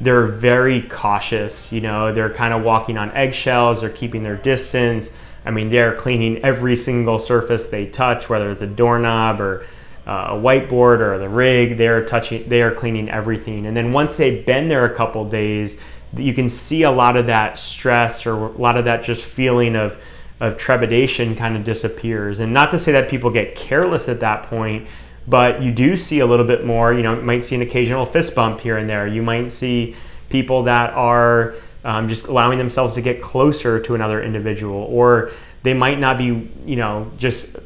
They're 0.00 0.26
very 0.26 0.82
cautious. 0.82 1.73
You 1.73 1.81
know, 1.81 2.12
they're 2.12 2.32
kind 2.32 2.53
of 2.53 2.62
walking 2.62 2.99
on 2.99 3.11
eggshells, 3.12 3.81
they're 3.81 3.91
keeping 3.91 4.23
their 4.23 4.37
distance. 4.37 5.11
I 5.44 5.50
mean, 5.50 5.70
they're 5.70 5.97
cleaning 5.97 6.44
every 6.44 6.76
single 6.76 7.19
surface 7.19 7.70
they 7.70 7.87
touch, 7.87 8.29
whether 8.29 8.50
it's 8.50 8.61
a 8.61 8.67
doorknob 8.67 9.41
or 9.41 9.67
uh, 10.06 10.28
a 10.31 10.34
whiteboard 10.34 11.00
or 11.00 11.19
the 11.19 11.28
rig 11.28 11.78
they're 11.78 12.04
touching 12.04 12.49
they 12.49 12.62
are 12.62 12.75
cleaning 12.75 13.08
everything. 13.08 13.66
And 13.66 13.76
then 13.76 13.93
once 13.93 14.16
they've 14.16 14.44
been 14.44 14.69
there 14.69 14.84
a 14.84 14.94
couple 14.94 15.28
days 15.28 15.81
you 16.16 16.34
can 16.34 16.50
see 16.50 16.82
a 16.82 16.90
lot 16.90 17.16
of 17.16 17.26
that 17.26 17.58
stress 17.58 18.26
or 18.26 18.46
a 18.46 18.49
lot 18.58 18.76
of 18.76 18.84
that 18.84 19.04
just 19.04 19.25
feeling 19.25 19.76
of 19.76 19.99
of 20.40 20.56
trepidation 20.56 21.37
kind 21.37 21.56
of 21.56 21.62
disappears. 21.62 22.40
And 22.40 22.52
not 22.52 22.70
to 22.72 22.78
say 22.78 22.90
that 22.93 23.08
people 23.08 23.31
get 23.31 23.54
careless 23.54 24.08
at 24.08 24.20
that 24.20 24.44
point 24.44 24.88
but 25.26 25.62
you 25.62 25.70
do 25.70 25.96
see 25.96 26.19
a 26.19 26.26
little 26.26 26.46
bit 26.46 26.64
more 26.64 26.93
you 26.93 27.02
know 27.02 27.14
you 27.14 27.22
might 27.22 27.44
see 27.44 27.54
an 27.54 27.62
occasional 27.62 28.04
fist 28.04 28.34
bump 28.34 28.60
here 28.60 28.76
and 28.76 28.90
there. 28.90 29.06
You 29.06 29.22
might 29.22 29.52
see 29.52 29.94
people 30.28 30.64
that 30.64 30.90
are 30.94 31.54
um, 31.84 32.08
just 32.08 32.26
allowing 32.26 32.58
themselves 32.58 32.94
to 32.94 33.02
get 33.02 33.22
closer 33.22 33.81
to 33.81 33.94
another 33.94 34.22
individual 34.22 34.87
or 34.88 35.31
they 35.62 35.75
might 35.75 35.99
not 35.99 36.19
be, 36.19 36.50
you 36.67 36.76
know, 36.76 37.11
just 37.19 37.56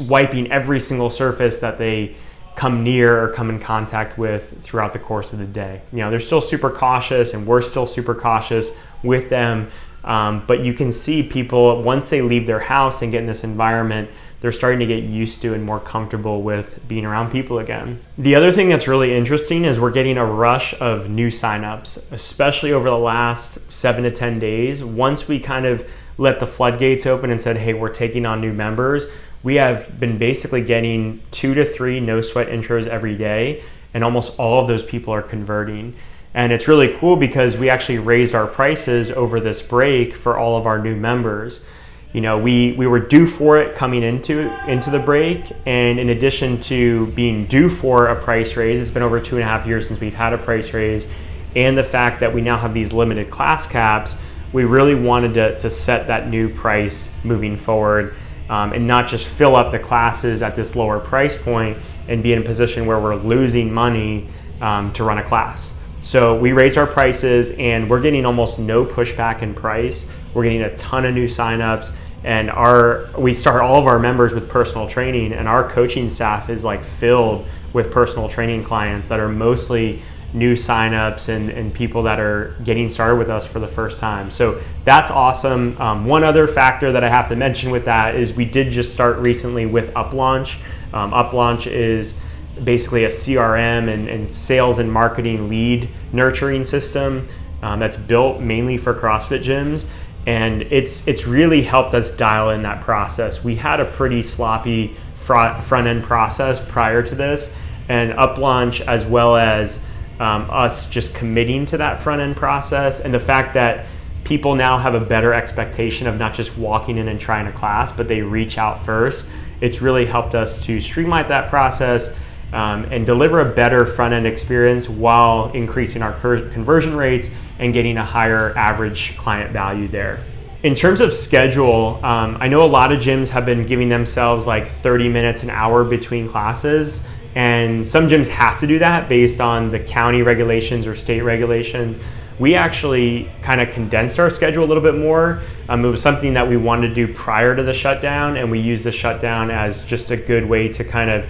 wiping 0.00 0.50
every 0.50 0.80
single 0.80 1.10
surface 1.10 1.60
that 1.60 1.78
they 1.78 2.16
come 2.54 2.84
near 2.84 3.22
or 3.22 3.32
come 3.32 3.50
in 3.50 3.58
contact 3.58 4.18
with 4.18 4.62
throughout 4.62 4.92
the 4.92 4.98
course 4.98 5.32
of 5.32 5.38
the 5.38 5.46
day. 5.46 5.82
You 5.92 5.98
know, 5.98 6.10
they're 6.10 6.20
still 6.20 6.40
super 6.40 6.70
cautious, 6.70 7.34
and 7.34 7.46
we're 7.46 7.62
still 7.62 7.86
super 7.86 8.14
cautious 8.14 8.72
with 9.02 9.30
them. 9.30 9.70
Um, 10.04 10.44
but 10.46 10.60
you 10.60 10.74
can 10.74 10.90
see 10.90 11.22
people 11.22 11.82
once 11.82 12.10
they 12.10 12.22
leave 12.22 12.46
their 12.46 12.58
house 12.58 13.02
and 13.02 13.12
get 13.12 13.20
in 13.20 13.26
this 13.26 13.44
environment, 13.44 14.10
they're 14.40 14.50
starting 14.50 14.80
to 14.80 14.86
get 14.86 15.04
used 15.04 15.40
to 15.42 15.54
and 15.54 15.62
more 15.62 15.78
comfortable 15.78 16.42
with 16.42 16.80
being 16.88 17.04
around 17.04 17.30
people 17.30 17.60
again. 17.60 18.00
The 18.18 18.34
other 18.34 18.50
thing 18.50 18.68
that's 18.68 18.88
really 18.88 19.14
interesting 19.14 19.64
is 19.64 19.78
we're 19.78 19.92
getting 19.92 20.18
a 20.18 20.26
rush 20.26 20.74
of 20.80 21.08
new 21.08 21.28
signups, 21.28 22.10
especially 22.10 22.72
over 22.72 22.90
the 22.90 22.98
last 22.98 23.72
seven 23.72 24.02
to 24.02 24.10
10 24.10 24.40
days. 24.40 24.82
Once 24.82 25.28
we 25.28 25.38
kind 25.38 25.64
of 25.64 25.86
let 26.22 26.38
the 26.38 26.46
floodgates 26.46 27.04
open 27.04 27.30
and 27.30 27.42
said, 27.42 27.56
hey, 27.56 27.74
we're 27.74 27.92
taking 27.92 28.24
on 28.24 28.40
new 28.40 28.52
members, 28.52 29.06
we 29.42 29.56
have 29.56 29.98
been 29.98 30.18
basically 30.18 30.62
getting 30.62 31.20
two 31.32 31.52
to 31.52 31.64
three 31.64 31.98
no 31.98 32.20
sweat 32.20 32.46
intros 32.46 32.86
every 32.86 33.16
day, 33.16 33.64
and 33.92 34.04
almost 34.04 34.38
all 34.38 34.60
of 34.60 34.68
those 34.68 34.84
people 34.84 35.12
are 35.12 35.20
converting. 35.20 35.96
And 36.32 36.52
it's 36.52 36.68
really 36.68 36.96
cool 36.96 37.16
because 37.16 37.56
we 37.56 37.68
actually 37.68 37.98
raised 37.98 38.36
our 38.36 38.46
prices 38.46 39.10
over 39.10 39.40
this 39.40 39.60
break 39.60 40.14
for 40.14 40.38
all 40.38 40.56
of 40.56 40.64
our 40.64 40.78
new 40.78 40.94
members. 40.94 41.66
You 42.12 42.20
know, 42.20 42.38
we, 42.38 42.72
we 42.72 42.86
were 42.86 43.00
due 43.00 43.26
for 43.26 43.58
it 43.58 43.74
coming 43.74 44.04
into 44.04 44.48
into 44.70 44.90
the 44.90 45.00
break, 45.00 45.50
and 45.66 45.98
in 45.98 46.08
addition 46.08 46.60
to 46.60 47.08
being 47.08 47.46
due 47.46 47.68
for 47.68 48.06
a 48.06 48.22
price 48.22 48.56
raise, 48.56 48.80
it's 48.80 48.92
been 48.92 49.02
over 49.02 49.18
two 49.20 49.36
and 49.36 49.44
a 49.44 49.48
half 49.48 49.66
years 49.66 49.88
since 49.88 49.98
we've 49.98 50.14
had 50.14 50.32
a 50.32 50.38
price 50.38 50.72
raise, 50.72 51.08
and 51.56 51.76
the 51.76 51.82
fact 51.82 52.20
that 52.20 52.32
we 52.32 52.42
now 52.42 52.58
have 52.58 52.74
these 52.74 52.92
limited 52.92 53.30
class 53.30 53.66
caps 53.66 54.20
we 54.52 54.64
really 54.64 54.94
wanted 54.94 55.34
to, 55.34 55.58
to 55.58 55.70
set 55.70 56.08
that 56.08 56.28
new 56.28 56.48
price 56.48 57.14
moving 57.24 57.56
forward 57.56 58.14
um, 58.48 58.72
and 58.72 58.86
not 58.86 59.08
just 59.08 59.26
fill 59.26 59.56
up 59.56 59.72
the 59.72 59.78
classes 59.78 60.42
at 60.42 60.56
this 60.56 60.76
lower 60.76 61.00
price 61.00 61.40
point 61.40 61.78
and 62.08 62.22
be 62.22 62.32
in 62.32 62.40
a 62.40 62.44
position 62.44 62.86
where 62.86 63.00
we're 63.00 63.16
losing 63.16 63.72
money 63.72 64.28
um, 64.60 64.92
to 64.92 65.04
run 65.04 65.18
a 65.18 65.24
class. 65.24 65.80
So 66.02 66.36
we 66.38 66.52
raised 66.52 66.76
our 66.76 66.86
prices 66.86 67.52
and 67.52 67.88
we're 67.88 68.00
getting 68.00 68.26
almost 68.26 68.58
no 68.58 68.84
pushback 68.84 69.42
in 69.42 69.54
price. 69.54 70.08
We're 70.34 70.42
getting 70.42 70.62
a 70.62 70.76
ton 70.76 71.04
of 71.04 71.14
new 71.14 71.26
signups 71.26 71.94
and 72.24 72.50
our 72.50 73.08
we 73.18 73.34
start 73.34 73.62
all 73.62 73.78
of 73.78 73.86
our 73.86 73.98
members 73.98 74.32
with 74.32 74.48
personal 74.48 74.88
training 74.88 75.32
and 75.32 75.48
our 75.48 75.68
coaching 75.68 76.08
staff 76.08 76.50
is 76.50 76.62
like 76.62 76.82
filled 76.82 77.46
with 77.72 77.90
personal 77.90 78.28
training 78.28 78.64
clients 78.64 79.08
that 79.08 79.18
are 79.18 79.28
mostly 79.28 80.02
new 80.32 80.54
signups 80.54 81.28
and, 81.28 81.50
and 81.50 81.74
people 81.74 82.04
that 82.04 82.18
are 82.18 82.56
getting 82.64 82.88
started 82.88 83.16
with 83.16 83.28
us 83.28 83.46
for 83.46 83.58
the 83.58 83.68
first 83.68 83.98
time. 83.98 84.30
So 84.30 84.62
that's 84.84 85.10
awesome. 85.10 85.78
Um, 85.80 86.06
one 86.06 86.24
other 86.24 86.48
factor 86.48 86.92
that 86.92 87.04
I 87.04 87.08
have 87.10 87.28
to 87.28 87.36
mention 87.36 87.70
with 87.70 87.84
that 87.84 88.14
is 88.14 88.32
we 88.32 88.44
did 88.44 88.72
just 88.72 88.92
start 88.92 89.18
recently 89.18 89.66
with 89.66 89.92
UpLaunch. 89.94 90.58
Um, 90.94 91.12
UpLaunch 91.12 91.66
is 91.66 92.18
basically 92.64 93.04
a 93.04 93.08
CRM 93.08 93.92
and, 93.92 94.08
and, 94.08 94.30
sales 94.30 94.78
and 94.78 94.90
marketing 94.92 95.48
lead 95.48 95.88
nurturing 96.12 96.64
system 96.64 97.28
um, 97.62 97.80
that's 97.80 97.96
built 97.96 98.40
mainly 98.40 98.76
for 98.76 98.94
CrossFit 98.94 99.42
gyms. 99.42 99.88
And 100.26 100.62
it's 100.62 101.08
it's 101.08 101.26
really 101.26 101.62
helped 101.62 101.94
us 101.94 102.14
dial 102.14 102.50
in 102.50 102.62
that 102.62 102.82
process. 102.82 103.42
We 103.42 103.56
had 103.56 103.80
a 103.80 103.86
pretty 103.86 104.22
sloppy 104.22 104.96
front, 105.16 105.86
end 105.86 106.04
process 106.04 106.64
prior 106.64 107.02
to 107.02 107.14
this, 107.14 107.56
and 107.88 108.12
UpLaunch 108.12 108.86
as 108.86 109.04
well 109.04 109.36
as 109.36 109.84
um, 110.22 110.48
us 110.50 110.88
just 110.88 111.12
committing 111.14 111.66
to 111.66 111.76
that 111.78 112.00
front 112.00 112.22
end 112.22 112.36
process 112.36 113.00
and 113.00 113.12
the 113.12 113.18
fact 113.18 113.54
that 113.54 113.86
people 114.22 114.54
now 114.54 114.78
have 114.78 114.94
a 114.94 115.00
better 115.00 115.34
expectation 115.34 116.06
of 116.06 116.16
not 116.16 116.32
just 116.32 116.56
walking 116.56 116.96
in 116.96 117.08
and 117.08 117.18
trying 117.18 117.48
a 117.48 117.52
class, 117.52 117.90
but 117.90 118.06
they 118.06 118.22
reach 118.22 118.56
out 118.56 118.86
first. 118.86 119.28
It's 119.60 119.82
really 119.82 120.06
helped 120.06 120.36
us 120.36 120.64
to 120.66 120.80
streamline 120.80 121.26
that 121.26 121.50
process 121.50 122.14
um, 122.52 122.84
and 122.92 123.04
deliver 123.04 123.40
a 123.40 123.52
better 123.52 123.84
front 123.84 124.14
end 124.14 124.28
experience 124.28 124.88
while 124.88 125.50
increasing 125.54 126.02
our 126.02 126.12
conversion 126.12 126.94
rates 126.94 127.28
and 127.58 127.74
getting 127.74 127.96
a 127.96 128.04
higher 128.04 128.56
average 128.56 129.16
client 129.16 129.50
value 129.50 129.88
there. 129.88 130.20
In 130.62 130.76
terms 130.76 131.00
of 131.00 131.12
schedule, 131.12 131.98
um, 132.04 132.36
I 132.40 132.46
know 132.46 132.62
a 132.62 132.70
lot 132.70 132.92
of 132.92 133.00
gyms 133.00 133.30
have 133.30 133.44
been 133.44 133.66
giving 133.66 133.88
themselves 133.88 134.46
like 134.46 134.70
30 134.70 135.08
minutes 135.08 135.42
an 135.42 135.50
hour 135.50 135.82
between 135.82 136.28
classes, 136.28 137.08
and 137.34 137.86
some 137.88 138.08
gyms 138.08 138.28
have 138.28 138.60
to 138.60 138.66
do 138.66 138.78
that 138.80 139.08
based 139.08 139.40
on 139.40 139.70
the 139.70 139.78
county 139.78 140.22
regulations 140.22 140.86
or 140.86 140.94
state 140.94 141.22
regulations. 141.22 142.02
We 142.38 142.54
actually 142.54 143.30
kind 143.42 143.60
of 143.60 143.70
condensed 143.72 144.18
our 144.18 144.30
schedule 144.30 144.64
a 144.64 144.66
little 144.66 144.82
bit 144.82 144.96
more. 144.96 145.40
Um, 145.68 145.84
it 145.84 145.88
was 145.88 146.02
something 146.02 146.34
that 146.34 146.48
we 146.48 146.56
wanted 146.56 146.88
to 146.88 146.94
do 146.94 147.12
prior 147.12 147.54
to 147.54 147.62
the 147.62 147.74
shutdown, 147.74 148.36
and 148.36 148.50
we 148.50 148.58
used 148.58 148.84
the 148.84 148.92
shutdown 148.92 149.50
as 149.50 149.84
just 149.84 150.10
a 150.10 150.16
good 150.16 150.48
way 150.48 150.68
to 150.72 150.84
kind 150.84 151.10
of 151.10 151.24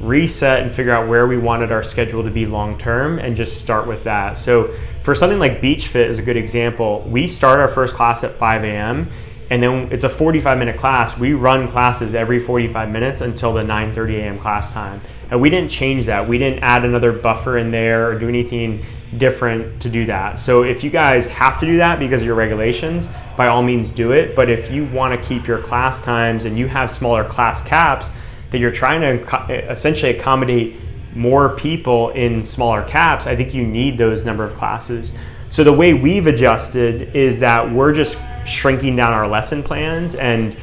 reset 0.00 0.62
and 0.62 0.72
figure 0.72 0.92
out 0.92 1.08
where 1.08 1.26
we 1.26 1.38
wanted 1.38 1.72
our 1.72 1.82
schedule 1.82 2.22
to 2.22 2.30
be 2.30 2.44
long 2.44 2.76
term 2.78 3.18
and 3.18 3.36
just 3.36 3.60
start 3.60 3.86
with 3.86 4.04
that. 4.04 4.38
So 4.38 4.74
for 5.02 5.14
something 5.14 5.38
like 5.38 5.60
Beach 5.60 5.88
Fit 5.88 6.10
is 6.10 6.18
a 6.18 6.22
good 6.22 6.36
example. 6.36 7.02
We 7.08 7.28
start 7.28 7.60
our 7.60 7.68
first 7.68 7.94
class 7.94 8.22
at 8.24 8.32
5 8.32 8.64
a.m. 8.64 9.08
and 9.50 9.62
then 9.62 9.88
it's 9.90 10.04
a 10.04 10.08
45 10.08 10.58
minute 10.58 10.76
class. 10.78 11.16
We 11.16 11.32
run 11.32 11.68
classes 11.68 12.14
every 12.14 12.40
45 12.40 12.90
minutes 12.90 13.20
until 13.20 13.52
the 13.54 13.62
9:30 13.62 14.18
a.m. 14.18 14.38
class 14.38 14.72
time. 14.72 15.00
And 15.30 15.40
we 15.40 15.50
didn't 15.50 15.70
change 15.70 16.06
that. 16.06 16.28
We 16.28 16.38
didn't 16.38 16.62
add 16.62 16.84
another 16.84 17.12
buffer 17.12 17.58
in 17.58 17.70
there 17.70 18.10
or 18.10 18.18
do 18.18 18.28
anything 18.28 18.84
different 19.18 19.80
to 19.82 19.88
do 19.88 20.06
that. 20.06 20.38
So 20.38 20.62
if 20.62 20.84
you 20.84 20.90
guys 20.90 21.28
have 21.28 21.58
to 21.60 21.66
do 21.66 21.78
that 21.78 21.98
because 21.98 22.22
of 22.22 22.26
your 22.26 22.34
regulations, 22.34 23.08
by 23.36 23.48
all 23.48 23.62
means 23.62 23.90
do 23.90 24.12
it. 24.12 24.36
But 24.36 24.50
if 24.50 24.70
you 24.70 24.84
want 24.86 25.20
to 25.20 25.28
keep 25.28 25.46
your 25.46 25.58
class 25.58 26.00
times 26.00 26.44
and 26.44 26.58
you 26.58 26.68
have 26.68 26.90
smaller 26.90 27.24
class 27.24 27.62
caps, 27.62 28.10
that 28.50 28.58
you're 28.58 28.72
trying 28.72 29.00
to 29.00 29.70
essentially 29.70 30.16
accommodate 30.16 30.76
more 31.14 31.56
people 31.56 32.10
in 32.10 32.44
smaller 32.44 32.82
caps, 32.82 33.26
I 33.26 33.34
think 33.34 33.54
you 33.54 33.66
need 33.66 33.98
those 33.98 34.24
number 34.24 34.44
of 34.44 34.54
classes. 34.54 35.12
So 35.50 35.64
the 35.64 35.72
way 35.72 35.94
we've 35.94 36.26
adjusted 36.26 37.14
is 37.16 37.40
that 37.40 37.72
we're 37.72 37.94
just 37.94 38.18
shrinking 38.46 38.96
down 38.96 39.12
our 39.12 39.26
lesson 39.26 39.62
plans 39.62 40.14
and 40.14 40.56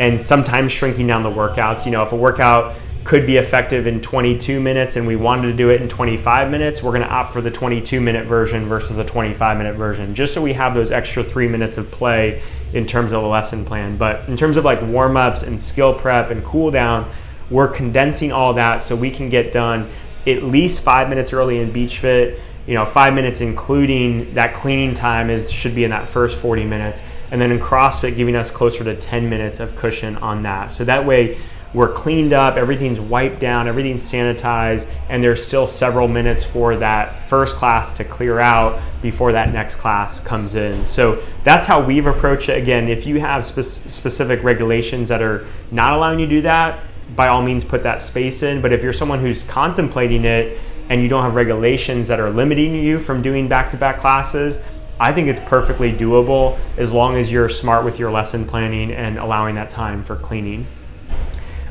and 0.00 0.20
sometimes 0.20 0.72
shrinking 0.72 1.06
down 1.06 1.22
the 1.22 1.30
workouts. 1.30 1.84
You 1.84 1.92
know, 1.92 2.02
if 2.02 2.12
a 2.12 2.16
workout 2.16 2.74
could 3.10 3.26
be 3.26 3.38
effective 3.38 3.88
in 3.88 4.00
22 4.00 4.60
minutes 4.60 4.94
and 4.94 5.04
we 5.04 5.16
wanted 5.16 5.50
to 5.50 5.52
do 5.52 5.68
it 5.68 5.82
in 5.82 5.88
25 5.88 6.48
minutes, 6.48 6.80
we're 6.80 6.92
going 6.92 7.02
to 7.02 7.08
opt 7.08 7.32
for 7.32 7.40
the 7.40 7.50
22 7.50 8.00
minute 8.00 8.24
version 8.24 8.66
versus 8.66 8.96
the 8.96 9.04
25 9.04 9.58
minute 9.58 9.74
version, 9.74 10.14
just 10.14 10.32
so 10.32 10.40
we 10.40 10.52
have 10.52 10.74
those 10.74 10.92
extra 10.92 11.24
three 11.24 11.48
minutes 11.48 11.76
of 11.76 11.90
play 11.90 12.40
in 12.72 12.86
terms 12.86 13.10
of 13.10 13.24
a 13.24 13.26
lesson 13.26 13.64
plan. 13.64 13.96
But 13.96 14.28
in 14.28 14.36
terms 14.36 14.56
of 14.56 14.64
like 14.64 14.80
warm 14.82 15.16
ups 15.16 15.42
and 15.42 15.60
skill 15.60 15.92
prep 15.92 16.30
and 16.30 16.44
cool 16.44 16.70
down, 16.70 17.10
we're 17.50 17.66
condensing 17.66 18.30
all 18.30 18.54
that 18.54 18.84
so 18.84 18.94
we 18.94 19.10
can 19.10 19.28
get 19.28 19.52
done 19.52 19.90
at 20.24 20.44
least 20.44 20.84
five 20.84 21.08
minutes 21.08 21.32
early 21.32 21.58
in 21.58 21.72
beach 21.72 21.98
fit. 21.98 22.38
You 22.68 22.74
know 22.74 22.86
five 22.86 23.12
minutes 23.12 23.40
including 23.40 24.34
that 24.34 24.54
cleaning 24.54 24.94
time 24.94 25.30
is 25.30 25.50
should 25.50 25.74
be 25.74 25.82
in 25.82 25.90
that 25.90 26.08
first 26.08 26.38
40 26.38 26.64
minutes. 26.64 27.02
And 27.32 27.40
then 27.40 27.50
in 27.50 27.58
crossfit 27.58 28.14
giving 28.14 28.36
us 28.36 28.52
closer 28.52 28.84
to 28.84 28.94
10 28.94 29.28
minutes 29.28 29.58
of 29.58 29.74
cushion 29.74 30.16
on 30.18 30.44
that. 30.44 30.72
So 30.72 30.84
that 30.84 31.04
way 31.04 31.40
we're 31.72 31.92
cleaned 31.92 32.32
up 32.32 32.56
everything's 32.56 33.00
wiped 33.00 33.40
down 33.40 33.68
everything's 33.68 34.10
sanitized 34.10 34.90
and 35.08 35.22
there's 35.22 35.44
still 35.44 35.66
several 35.66 36.08
minutes 36.08 36.44
for 36.44 36.76
that 36.76 37.28
first 37.28 37.56
class 37.56 37.96
to 37.96 38.04
clear 38.04 38.40
out 38.40 38.80
before 39.02 39.32
that 39.32 39.52
next 39.52 39.76
class 39.76 40.20
comes 40.20 40.54
in 40.54 40.86
so 40.86 41.22
that's 41.44 41.66
how 41.66 41.84
we've 41.84 42.06
approached 42.06 42.48
it 42.48 42.60
again 42.60 42.88
if 42.88 43.06
you 43.06 43.20
have 43.20 43.44
spe- 43.44 43.90
specific 43.90 44.42
regulations 44.42 45.08
that 45.08 45.22
are 45.22 45.46
not 45.70 45.94
allowing 45.94 46.18
you 46.18 46.26
to 46.26 46.30
do 46.30 46.42
that 46.42 46.80
by 47.16 47.28
all 47.28 47.42
means 47.42 47.64
put 47.64 47.82
that 47.82 48.02
space 48.02 48.42
in. 48.42 48.62
But 48.62 48.72
if 48.72 48.82
you're 48.82 48.92
someone 48.92 49.20
who's 49.20 49.42
contemplating 49.42 50.24
it 50.24 50.58
and 50.88 51.02
you 51.02 51.08
don't 51.08 51.22
have 51.22 51.34
regulations 51.34 52.08
that 52.08 52.20
are 52.20 52.30
limiting 52.30 52.74
you 52.74 52.98
from 52.98 53.22
doing 53.22 53.48
back 53.48 53.70
to 53.72 53.76
back 53.76 54.00
classes, 54.00 54.62
I 54.98 55.12
think 55.12 55.28
it's 55.28 55.40
perfectly 55.40 55.92
doable 55.92 56.58
as 56.76 56.92
long 56.92 57.16
as 57.16 57.32
you're 57.32 57.48
smart 57.48 57.84
with 57.84 57.98
your 57.98 58.10
lesson 58.10 58.46
planning 58.46 58.92
and 58.92 59.18
allowing 59.18 59.54
that 59.54 59.70
time 59.70 60.04
for 60.04 60.16
cleaning. 60.16 60.66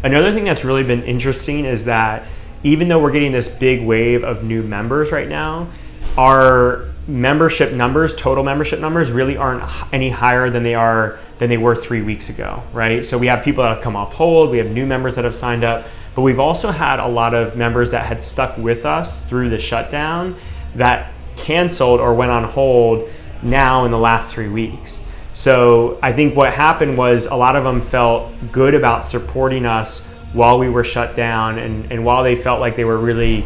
Another 0.03 0.31
thing 0.31 0.45
that's 0.45 0.63
really 0.63 0.83
been 0.83 1.03
interesting 1.03 1.65
is 1.65 1.85
that 1.85 2.25
even 2.63 2.87
though 2.87 2.99
we're 2.99 3.11
getting 3.11 3.31
this 3.31 3.47
big 3.47 3.85
wave 3.85 4.23
of 4.23 4.43
new 4.43 4.63
members 4.63 5.11
right 5.11 5.27
now, 5.27 5.69
our 6.17 6.85
membership 7.07 7.73
numbers, 7.73 8.15
total 8.15 8.43
membership 8.43 8.79
numbers, 8.79 9.11
really 9.11 9.35
aren't 9.35 9.63
any 9.93 10.09
higher 10.09 10.49
than 10.49 10.63
they 10.63 10.75
are 10.75 11.19
than 11.39 11.49
they 11.49 11.57
were 11.57 11.75
three 11.75 12.01
weeks 12.01 12.29
ago, 12.29 12.61
right? 12.73 13.05
So 13.05 13.17
we 13.17 13.27
have 13.27 13.43
people 13.43 13.63
that 13.63 13.73
have 13.75 13.83
come 13.83 13.95
off 13.95 14.13
hold, 14.13 14.51
we 14.51 14.57
have 14.57 14.69
new 14.69 14.85
members 14.85 15.15
that 15.15 15.25
have 15.25 15.35
signed 15.35 15.63
up, 15.63 15.87
but 16.15 16.21
we've 16.21 16.39
also 16.39 16.71
had 16.71 16.99
a 16.99 17.07
lot 17.07 17.33
of 17.33 17.55
members 17.55 17.91
that 17.91 18.05
had 18.05 18.21
stuck 18.21 18.57
with 18.57 18.85
us 18.85 19.25
through 19.25 19.49
the 19.49 19.59
shutdown 19.59 20.35
that 20.75 21.11
canceled 21.37 21.99
or 21.99 22.13
went 22.13 22.31
on 22.31 22.43
hold 22.43 23.09
now 23.41 23.85
in 23.85 23.91
the 23.91 23.97
last 23.97 24.33
three 24.33 24.49
weeks. 24.49 25.05
So 25.39 25.97
I 26.03 26.11
think 26.11 26.35
what 26.35 26.51
happened 26.51 26.97
was 26.97 27.25
a 27.25 27.33
lot 27.33 27.55
of 27.55 27.63
them 27.63 27.79
felt 27.79 28.29
good 28.51 28.73
about 28.73 29.05
supporting 29.05 29.65
us 29.65 30.03
while 30.33 30.59
we 30.59 30.67
were 30.67 30.83
shut 30.83 31.15
down 31.15 31.57
and, 31.57 31.89
and 31.93 32.03
while 32.03 32.25
they 32.25 32.35
felt 32.35 32.59
like 32.59 32.75
they 32.75 32.83
were 32.83 32.97
really 32.97 33.45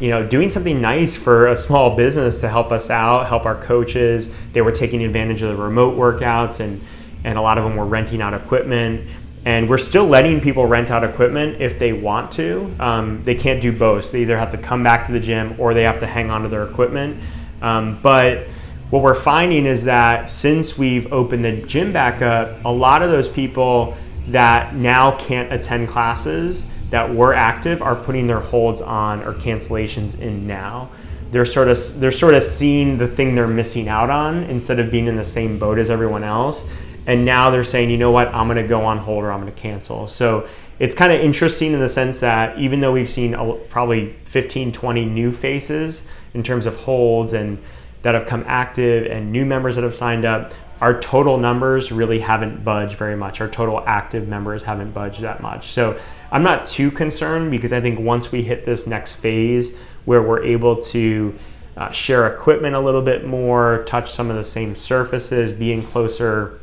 you 0.00 0.10
know, 0.10 0.26
doing 0.26 0.50
something 0.50 0.82
nice 0.82 1.16
for 1.16 1.46
a 1.46 1.56
small 1.56 1.96
business 1.96 2.42
to 2.42 2.48
help 2.50 2.70
us 2.70 2.90
out, 2.90 3.26
help 3.26 3.46
our 3.46 3.54
coaches. 3.54 4.30
They 4.52 4.60
were 4.60 4.70
taking 4.70 5.02
advantage 5.02 5.40
of 5.40 5.56
the 5.56 5.62
remote 5.62 5.96
workouts, 5.96 6.60
and 6.60 6.82
and 7.24 7.38
a 7.38 7.40
lot 7.40 7.56
of 7.56 7.64
them 7.64 7.74
were 7.74 7.86
renting 7.86 8.20
out 8.20 8.34
equipment. 8.34 9.08
And 9.46 9.66
we're 9.66 9.78
still 9.78 10.04
letting 10.04 10.42
people 10.42 10.66
rent 10.66 10.90
out 10.90 11.04
equipment 11.04 11.62
if 11.62 11.78
they 11.78 11.94
want 11.94 12.32
to. 12.32 12.74
Um, 12.78 13.22
they 13.22 13.34
can't 13.34 13.62
do 13.62 13.72
both. 13.72 14.12
They 14.12 14.22
either 14.22 14.36
have 14.36 14.50
to 14.50 14.58
come 14.58 14.82
back 14.82 15.06
to 15.06 15.12
the 15.12 15.20
gym 15.20 15.54
or 15.58 15.72
they 15.72 15.84
have 15.84 16.00
to 16.00 16.06
hang 16.06 16.30
on 16.30 16.42
to 16.42 16.48
their 16.48 16.64
equipment. 16.64 17.18
Um, 17.62 17.98
but 18.02 18.46
what 18.90 19.02
we're 19.02 19.14
finding 19.14 19.66
is 19.66 19.84
that 19.84 20.28
since 20.28 20.76
we've 20.76 21.12
opened 21.12 21.44
the 21.44 21.52
gym 21.52 21.92
back 21.92 22.22
up, 22.22 22.64
a 22.64 22.72
lot 22.72 23.02
of 23.02 23.10
those 23.10 23.28
people 23.28 23.96
that 24.28 24.74
now 24.74 25.16
can't 25.16 25.52
attend 25.52 25.88
classes 25.88 26.70
that 26.90 27.14
were 27.14 27.32
active 27.32 27.80
are 27.82 27.94
putting 27.94 28.26
their 28.26 28.40
holds 28.40 28.82
on 28.82 29.22
or 29.22 29.32
cancellations 29.34 30.20
in 30.20 30.46
now. 30.46 30.90
They're 31.30 31.44
sort 31.44 31.68
of 31.68 32.00
they're 32.00 32.10
sort 32.10 32.34
of 32.34 32.42
seeing 32.42 32.98
the 32.98 33.06
thing 33.06 33.36
they're 33.36 33.46
missing 33.46 33.86
out 33.86 34.10
on 34.10 34.42
instead 34.44 34.80
of 34.80 34.90
being 34.90 35.06
in 35.06 35.14
the 35.14 35.24
same 35.24 35.60
boat 35.60 35.78
as 35.78 35.88
everyone 35.88 36.24
else. 36.24 36.68
And 37.06 37.24
now 37.24 37.50
they're 37.50 37.64
saying, 37.64 37.90
you 37.90 37.96
know 37.96 38.10
what, 38.10 38.28
I'm 38.34 38.48
to 38.48 38.66
go 38.66 38.84
on 38.84 38.98
hold 38.98 39.24
or 39.24 39.32
I'm 39.32 39.46
to 39.46 39.52
cancel. 39.52 40.08
So 40.08 40.48
it's 40.80 40.94
kind 40.94 41.12
of 41.12 41.20
interesting 41.20 41.72
in 41.72 41.80
the 41.80 41.88
sense 41.88 42.20
that 42.20 42.58
even 42.58 42.80
though 42.80 42.92
we've 42.92 43.10
seen 43.10 43.36
probably 43.68 44.16
15, 44.24 44.72
20 44.72 45.04
new 45.04 45.30
faces 45.30 46.08
in 46.34 46.42
terms 46.42 46.66
of 46.66 46.74
holds 46.76 47.32
and 47.32 47.62
that 48.02 48.14
have 48.14 48.26
come 48.26 48.44
active 48.46 49.10
and 49.10 49.30
new 49.30 49.44
members 49.44 49.76
that 49.76 49.84
have 49.84 49.94
signed 49.94 50.24
up, 50.24 50.52
our 50.80 50.98
total 51.00 51.36
numbers 51.36 51.92
really 51.92 52.20
haven't 52.20 52.64
budged 52.64 52.96
very 52.96 53.16
much. 53.16 53.40
Our 53.40 53.48
total 53.48 53.82
active 53.86 54.26
members 54.26 54.62
haven't 54.62 54.92
budged 54.92 55.20
that 55.20 55.42
much. 55.42 55.68
So 55.68 56.00
I'm 56.30 56.42
not 56.42 56.66
too 56.66 56.90
concerned 56.90 57.50
because 57.50 57.72
I 57.72 57.80
think 57.80 57.98
once 57.98 58.32
we 58.32 58.42
hit 58.42 58.64
this 58.64 58.86
next 58.86 59.12
phase 59.12 59.76
where 60.06 60.22
we're 60.22 60.42
able 60.42 60.82
to 60.84 61.38
uh, 61.76 61.90
share 61.90 62.26
equipment 62.26 62.74
a 62.74 62.80
little 62.80 63.02
bit 63.02 63.26
more, 63.26 63.84
touch 63.86 64.10
some 64.10 64.30
of 64.30 64.36
the 64.36 64.44
same 64.44 64.74
surfaces, 64.74 65.52
be 65.52 65.72
in 65.72 65.82
closer 65.82 66.60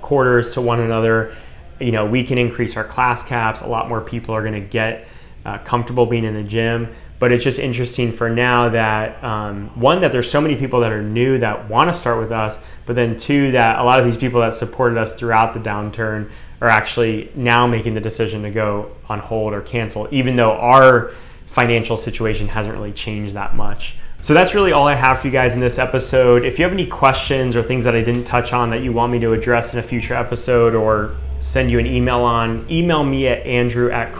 quarters 0.00 0.52
to 0.54 0.60
one 0.60 0.80
another, 0.80 1.34
you 1.80 1.92
know, 1.92 2.06
we 2.06 2.22
can 2.22 2.38
increase 2.38 2.76
our 2.76 2.84
class 2.84 3.24
caps. 3.24 3.62
A 3.62 3.66
lot 3.66 3.88
more 3.88 4.00
people 4.00 4.34
are 4.34 4.42
going 4.42 4.54
to 4.54 4.60
get 4.60 5.08
uh, 5.44 5.58
comfortable 5.58 6.06
being 6.06 6.24
in 6.24 6.34
the 6.34 6.42
gym. 6.42 6.94
But 7.20 7.30
it's 7.30 7.44
just 7.44 7.60
interesting 7.60 8.12
for 8.12 8.28
now 8.28 8.70
that 8.70 9.22
um, 9.22 9.68
one 9.78 10.00
that 10.00 10.10
there's 10.10 10.28
so 10.28 10.40
many 10.40 10.56
people 10.56 10.80
that 10.80 10.90
are 10.90 11.02
new 11.02 11.38
that 11.38 11.68
want 11.68 11.88
to 11.88 11.94
start 11.94 12.18
with 12.18 12.32
us, 12.32 12.60
but 12.86 12.96
then 12.96 13.16
two 13.16 13.52
that 13.52 13.78
a 13.78 13.84
lot 13.84 14.00
of 14.00 14.06
these 14.06 14.16
people 14.16 14.40
that 14.40 14.54
supported 14.54 14.98
us 14.98 15.14
throughout 15.14 15.54
the 15.54 15.60
downturn 15.60 16.30
are 16.60 16.68
actually 16.68 17.30
now 17.34 17.66
making 17.66 17.94
the 17.94 18.00
decision 18.00 18.42
to 18.42 18.50
go 18.50 18.90
on 19.08 19.20
hold 19.20 19.52
or 19.52 19.60
cancel, 19.60 20.08
even 20.10 20.34
though 20.34 20.52
our 20.52 21.12
financial 21.46 21.96
situation 21.96 22.48
hasn't 22.48 22.74
really 22.74 22.92
changed 22.92 23.34
that 23.34 23.54
much. 23.54 23.96
So 24.22 24.34
that's 24.34 24.54
really 24.54 24.72
all 24.72 24.86
I 24.86 24.94
have 24.94 25.20
for 25.20 25.28
you 25.28 25.32
guys 25.32 25.54
in 25.54 25.60
this 25.60 25.78
episode. 25.78 26.44
If 26.44 26.58
you 26.58 26.64
have 26.64 26.72
any 26.72 26.86
questions 26.86 27.56
or 27.56 27.62
things 27.62 27.84
that 27.84 27.94
I 27.94 28.02
didn't 28.02 28.24
touch 28.24 28.52
on 28.52 28.70
that 28.70 28.82
you 28.82 28.92
want 28.92 29.12
me 29.12 29.18
to 29.20 29.32
address 29.32 29.72
in 29.72 29.78
a 29.78 29.82
future 29.82 30.14
episode 30.14 30.74
or 30.74 31.16
send 31.42 31.70
you 31.70 31.78
an 31.78 31.86
email 31.86 32.20
on, 32.20 32.66
email 32.70 33.02
me 33.02 33.28
at 33.28 33.46
andrew 33.46 33.90
at 33.90 34.14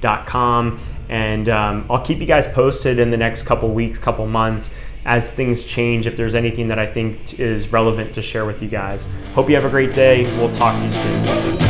crossfitpalmbeach.com. 0.00 0.80
And 1.08 1.48
um, 1.48 1.86
I'll 1.90 2.04
keep 2.04 2.18
you 2.18 2.26
guys 2.26 2.46
posted 2.46 2.98
in 2.98 3.10
the 3.10 3.16
next 3.16 3.42
couple 3.42 3.70
weeks, 3.70 3.98
couple 3.98 4.26
months 4.26 4.74
as 5.04 5.32
things 5.32 5.64
change 5.64 6.06
if 6.06 6.14
there's 6.16 6.34
anything 6.34 6.68
that 6.68 6.78
I 6.78 6.86
think 6.86 7.40
is 7.40 7.72
relevant 7.72 8.14
to 8.14 8.22
share 8.22 8.44
with 8.44 8.62
you 8.62 8.68
guys. 8.68 9.08
Hope 9.32 9.48
you 9.48 9.54
have 9.54 9.64
a 9.64 9.70
great 9.70 9.94
day. 9.94 10.24
We'll 10.38 10.52
talk 10.52 10.78
to 10.78 10.84
you 10.84 10.92
soon. 10.92 11.69